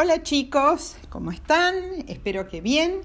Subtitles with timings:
[0.00, 1.74] Hola chicos, ¿cómo están?
[2.06, 3.00] Espero que bien.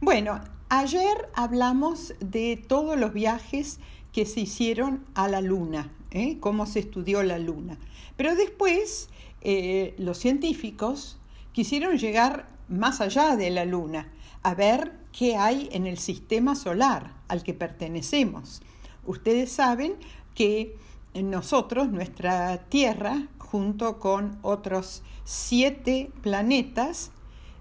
[0.00, 3.80] Bueno, ayer hablamos de todos los viajes
[4.12, 6.38] que se hicieron a la Luna, ¿eh?
[6.38, 7.76] cómo se estudió la Luna.
[8.16, 9.08] Pero después
[9.40, 11.18] eh, los científicos
[11.50, 14.08] quisieron llegar más allá de la Luna,
[14.44, 18.62] a ver qué hay en el sistema solar al que pertenecemos.
[19.04, 19.96] Ustedes saben
[20.36, 20.76] que
[21.14, 27.10] nosotros, nuestra Tierra, junto con otros siete planetas,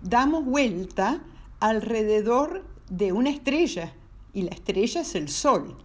[0.01, 1.21] damos vuelta
[1.59, 3.93] alrededor de una estrella
[4.33, 5.77] y la estrella es el Sol.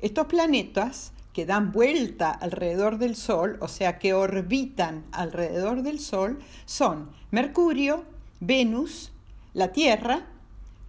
[0.00, 6.38] Estos planetas que dan vuelta alrededor del Sol, o sea, que orbitan alrededor del Sol,
[6.66, 8.04] son Mercurio,
[8.40, 9.12] Venus,
[9.54, 10.26] la Tierra,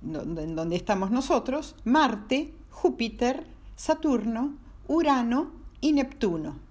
[0.04, 3.46] en donde estamos nosotros, Marte, Júpiter,
[3.76, 4.56] Saturno,
[4.88, 6.69] Urano y Neptuno.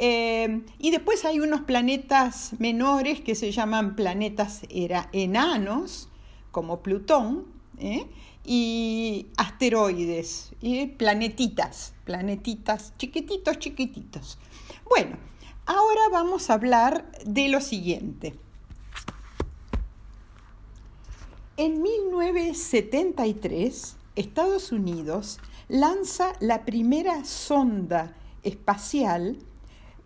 [0.00, 6.08] Eh, y después hay unos planetas menores que se llaman planetas enanos,
[6.52, 7.46] como Plutón,
[7.78, 8.06] ¿eh?
[8.44, 14.38] y asteroides, y planetitas, planetitas chiquititos, chiquititos.
[14.88, 15.16] Bueno,
[15.66, 18.36] ahora vamos a hablar de lo siguiente.
[21.56, 28.14] En 1973, Estados Unidos lanza la primera sonda
[28.44, 29.38] espacial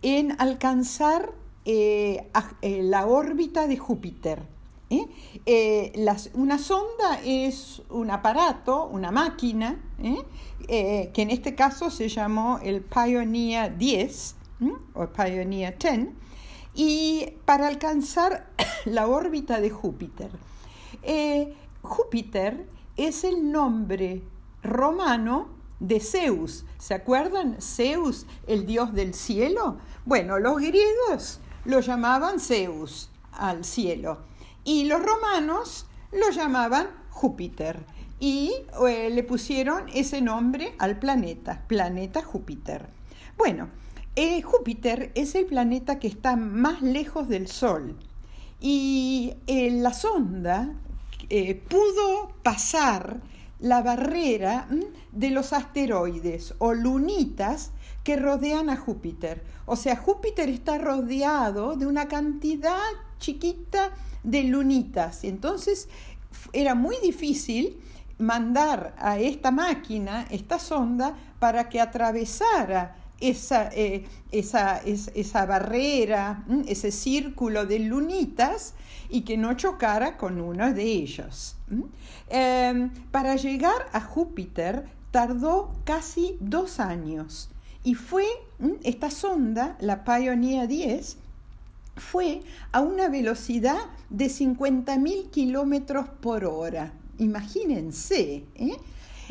[0.03, 1.31] en alcanzar
[1.65, 2.29] eh,
[2.61, 4.43] eh, la órbita de Júpiter.
[4.89, 6.27] ¿eh?
[6.35, 9.81] una sonda es un aparato, una máquina,
[10.67, 14.35] que en este caso se llamó el Pioneer 10
[14.93, 16.09] o Pioneer 10,
[16.75, 18.51] y para alcanzar
[18.85, 20.29] la órbita de Júpiter.
[21.81, 24.21] Júpiter es el nombre
[24.61, 26.63] romano de Zeus.
[26.79, 27.57] ¿Se acuerdan?
[27.61, 29.77] Zeus, el dios del cielo.
[30.05, 34.19] Bueno, los griegos lo llamaban Zeus al cielo
[34.63, 37.85] y los romanos lo llamaban Júpiter
[38.19, 38.53] y
[38.87, 42.87] eh, le pusieron ese nombre al planeta, planeta Júpiter.
[43.37, 43.67] Bueno,
[44.15, 47.97] eh, Júpiter es el planeta que está más lejos del Sol
[48.61, 50.73] y eh, la sonda
[51.67, 53.19] pudo pasar
[53.63, 54.67] la barrera
[55.13, 57.71] de los asteroides o lunitas
[58.03, 59.41] que rodean a Júpiter.
[59.65, 62.81] O sea, Júpiter está rodeado de una cantidad
[63.19, 63.91] chiquita
[64.21, 65.23] de lunitas.
[65.23, 65.87] Entonces
[66.51, 67.79] era muy difícil
[68.17, 72.97] mandar a esta máquina, esta sonda, para que atravesara
[73.29, 78.73] esa, eh, esa, esa, barrera, ese círculo de lunitas
[79.09, 81.55] y que no chocara con uno de ellos.
[82.29, 87.49] Em, para llegar a Júpiter tardó casi dos años
[87.83, 88.25] y fue
[88.83, 91.17] esta sonda, la Pioneer 10,
[91.95, 92.41] fue
[92.71, 93.79] a una velocidad
[94.09, 96.93] de 50.000 kilómetros por hora.
[97.19, 98.45] Imagínense.
[98.55, 98.77] ¿eh?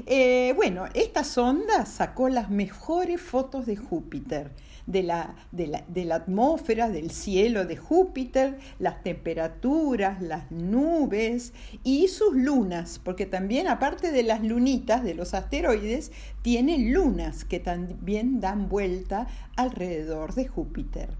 [0.06, 4.50] Eh, bueno, esta sonda sacó las mejores fotos de Júpiter
[4.86, 11.52] de la, de la, atmósfera, del cielo de Júpiter, las temperaturas, las nubes
[11.84, 17.60] y sus lunas, porque también aparte de las lunitas de los asteroides, tiene lunas que
[17.60, 21.10] también dan vuelta alrededor de Júpiter.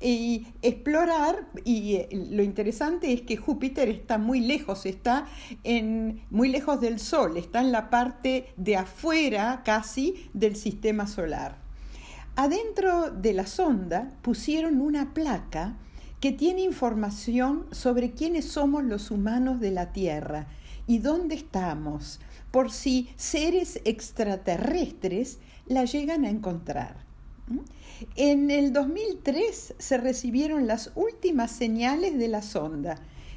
[0.00, 5.26] Y explorar, y eh, lo interesante es que Júpiter está muy lejos, está
[5.64, 11.58] en, muy lejos del Sol, está en la parte de afuera casi del sistema solar.
[12.36, 15.76] Adentro de la sonda pusieron una placa
[16.18, 20.46] que tiene información sobre quiénes somos los humanos de la Tierra
[20.86, 22.18] y dónde estamos,
[22.50, 26.96] por si seres extraterrestres la llegan a encontrar.
[28.16, 32.96] En el 2003 se recibieron las últimas señales de la sonda,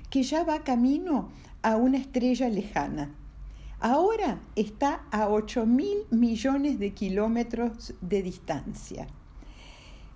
[0.09, 1.27] que ya va camino
[1.61, 3.13] a una estrella lejana.
[3.79, 9.07] Ahora está a 8 mil millones de kilómetros de distancia.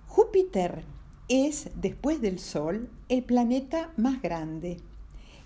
[0.06, 0.84] Júpiter
[1.28, 4.78] es, después del Sol, el planeta más grande.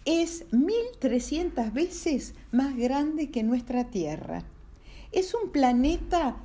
[0.04, 4.44] Es 1.300 veces más grande que nuestra Tierra.
[5.12, 6.36] Es un planeta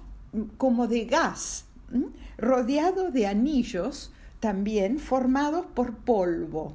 [0.58, 1.66] como de gas,
[2.38, 6.74] rodeado de anillos también formados por polvo.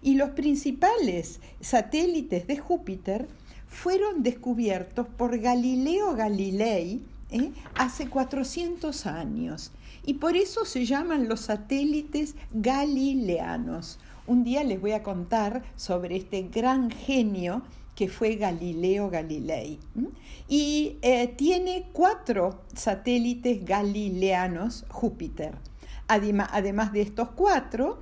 [0.00, 3.28] Y los principales satélites de Júpiter
[3.72, 7.50] fueron descubiertos por Galileo Galilei ¿eh?
[7.74, 9.72] hace 400 años
[10.04, 13.98] y por eso se llaman los satélites galileanos.
[14.26, 17.62] Un día les voy a contar sobre este gran genio
[17.94, 19.78] que fue Galileo Galilei.
[20.48, 25.54] Y eh, tiene cuatro satélites galileanos Júpiter.
[26.08, 28.00] Además de estos cuatro,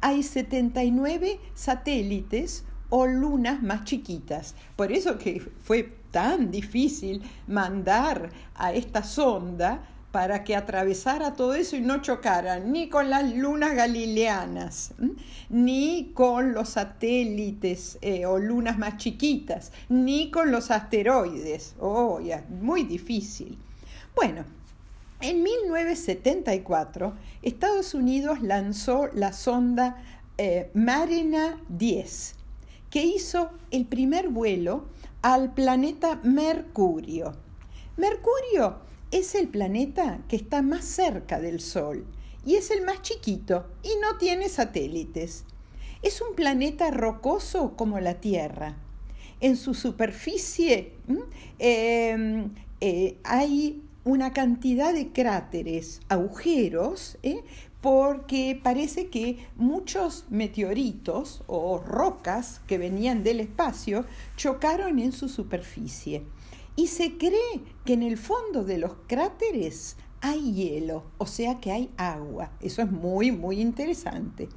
[0.00, 2.64] hay 79 satélites
[2.94, 4.54] o lunas más chiquitas.
[4.76, 9.80] Por eso que fue tan difícil mandar a esta sonda
[10.10, 14.92] para que atravesara todo eso y no chocara ni con las lunas galileanas,
[15.48, 21.74] ni con los satélites eh, o lunas más chiquitas, ni con los asteroides.
[21.80, 23.56] Oh, ya, muy difícil.
[24.14, 24.44] Bueno,
[25.22, 29.96] en 1974 Estados Unidos lanzó la sonda
[30.36, 32.34] eh, Marina 10,
[32.92, 34.84] que hizo el primer vuelo
[35.22, 37.32] al planeta Mercurio.
[37.96, 38.80] Mercurio
[39.10, 42.04] es el planeta que está más cerca del Sol
[42.44, 45.44] y es el más chiquito y no tiene satélites.
[46.02, 48.76] Es un planeta rocoso como la Tierra.
[49.40, 50.92] En su superficie
[51.58, 52.50] em,
[52.80, 57.42] eh, hay una cantidad de cráteres, agujeros, ¿eh?
[57.82, 64.06] Porque parece que muchos meteoritos o rocas que venían del espacio
[64.36, 66.22] chocaron en su superficie.
[66.76, 71.72] Y se cree que en el fondo de los cráteres hay hielo, o sea que
[71.72, 72.52] hay agua.
[72.60, 74.48] Eso es muy, muy interesante.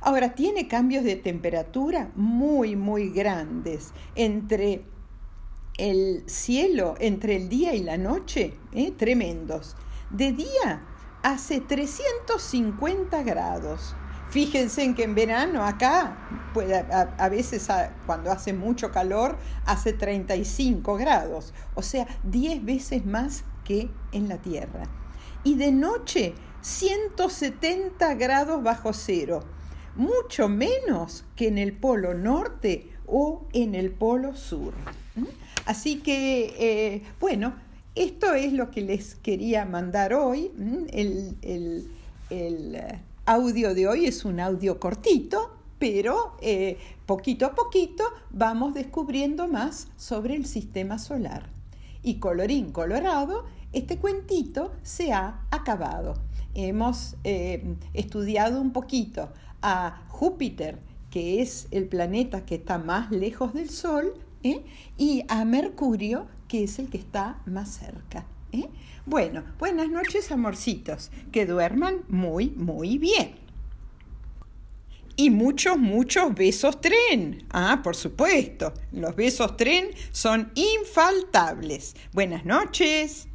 [0.00, 4.82] Ahora, tiene cambios de temperatura muy, muy grandes entre
[5.78, 8.90] el cielo, entre el día y la noche, ¿eh?
[8.90, 9.76] tremendos.
[10.10, 10.82] De día
[11.24, 13.96] hace 350 grados
[14.34, 16.16] Fíjense en que en verano acá,
[17.18, 17.68] a, veces
[18.04, 24.38] cuando hace mucho calor, hace 35 grados, o sea, 10 veces más que en la
[24.38, 24.88] Tierra.
[25.44, 29.44] Y de noche, 170 grados bajo cero,
[29.94, 34.74] mucho menos que en el Polo Norte o en el Polo Sur.
[35.64, 37.54] Así que, eh, bueno,
[37.94, 40.50] esto es lo que les quería mandar hoy,
[40.92, 41.88] el, el,
[42.30, 42.76] el
[43.26, 49.88] audio de hoy es un audio cortito, pero eh, poquito a poquito vamos descubriendo más
[49.96, 51.48] sobre el sistema solar.
[52.02, 56.14] Y colorín colorado, este cuentito se ha acabado.
[56.54, 59.30] Hemos eh, estudiado un poquito
[59.62, 60.78] a Júpiter,
[61.10, 64.64] que es el planeta que está más lejos del Sol, ¿eh?
[64.98, 68.26] y a Mercurio, que es el que está más cerca.
[68.52, 68.68] ¿eh?
[69.06, 71.10] Bueno, buenas noches, amorcitos.
[71.32, 73.36] Que duerman muy, muy bien.
[75.16, 77.46] Y muchos, muchos besos tren.
[77.50, 78.72] Ah, por supuesto.
[78.92, 81.94] Los besos tren son infaltables.
[82.12, 83.28] Buenas noches.